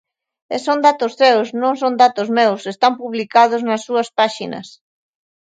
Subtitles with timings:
[0.55, 4.67] E son datos seus, non son datos meus, están publicados nas súas páxinas.